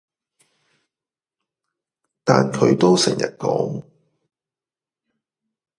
[2.23, 3.83] 但佢都成日講